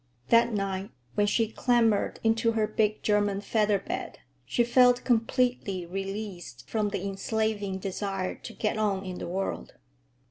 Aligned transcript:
That 0.29 0.51
night, 0.51 0.89
when 1.13 1.27
she 1.27 1.51
clambered 1.51 2.19
into 2.23 2.53
her 2.53 2.65
big 2.65 3.03
German 3.03 3.39
feather 3.39 3.77
bed, 3.77 4.17
she 4.47 4.63
felt 4.63 5.03
completely 5.03 5.85
released 5.85 6.67
from 6.67 6.89
the 6.89 7.05
enslaving 7.05 7.77
desire 7.77 8.33
to 8.33 8.53
get 8.53 8.79
on 8.79 9.05
in 9.05 9.19
the 9.19 9.27
world. 9.27 9.73